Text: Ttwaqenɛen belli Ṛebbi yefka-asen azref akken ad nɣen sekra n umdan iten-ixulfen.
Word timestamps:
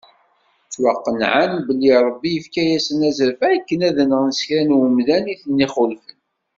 Ttwaqenɛen 0.65 1.53
belli 1.67 1.93
Ṛebbi 2.07 2.29
yefka-asen 2.33 3.07
azref 3.09 3.39
akken 3.53 3.81
ad 3.89 3.97
nɣen 4.03 4.31
sekra 4.39 4.61
n 4.63 4.75
umdan 4.85 5.25
iten-ixulfen. 5.33 6.19